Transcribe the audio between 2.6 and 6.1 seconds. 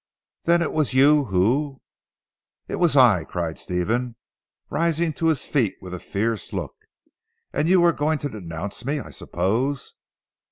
"It was I," cried Stephen, rising to his feet with a